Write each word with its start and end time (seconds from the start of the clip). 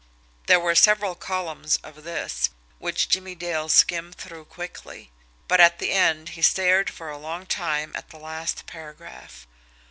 There 0.47 0.59
were 0.59 0.73
several 0.73 1.13
columns 1.13 1.77
of 1.83 2.03
this, 2.03 2.49
which 2.79 3.07
Jimmie 3.07 3.35
Dale 3.35 3.69
skimmed 3.69 4.15
through 4.15 4.45
quickly; 4.45 5.11
but 5.47 5.59
at 5.61 5.77
the 5.77 5.91
end 5.91 6.29
he 6.29 6.41
stared 6.41 6.89
for 6.89 7.11
a 7.11 7.19
long 7.19 7.45
time 7.45 7.91
at 7.93 8.09
the 8.09 8.17
last 8.17 8.65
paragraph. 8.65 9.45